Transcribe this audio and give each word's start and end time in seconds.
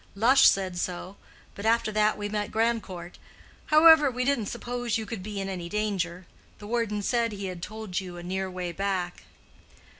Lush 0.15 0.47
said 0.47 0.79
so. 0.79 1.15
But 1.53 1.63
after 1.63 1.91
that 1.91 2.17
we 2.17 2.27
met 2.27 2.49
Grandcourt. 2.51 3.19
However, 3.67 4.09
we 4.09 4.25
didn't 4.25 4.47
suppose 4.47 4.97
you 4.97 5.05
could 5.05 5.21
be 5.21 5.39
in 5.39 5.47
any 5.47 5.69
danger. 5.69 6.25
The 6.57 6.65
warden 6.65 7.03
said 7.03 7.33
he 7.33 7.45
had 7.45 7.61
told 7.61 7.99
you 7.99 8.17
a 8.17 8.23
near 8.23 8.49
way 8.49 8.71
back." 8.71 9.25